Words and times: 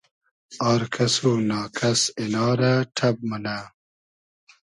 آر 0.69 0.81
کئس 0.93 1.15
و 1.27 1.31
نا 1.49 1.61
کئس 1.77 2.01
اینا 2.19 2.45
رۂ 2.59 2.73
ݖئب 2.97 3.17
مونۂ 3.29 3.57